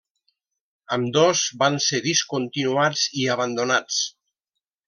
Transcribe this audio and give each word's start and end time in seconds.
Ambdós 0.95 1.43
van 1.63 1.77
ser 1.89 2.01
discontinuats 2.07 3.07
i 3.25 3.29
abandonats. 3.37 4.01